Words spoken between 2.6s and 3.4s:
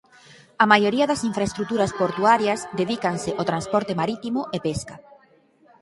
dedícanse